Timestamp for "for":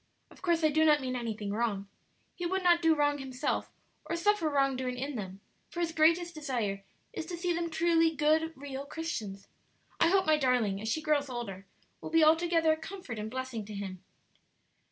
5.69-5.79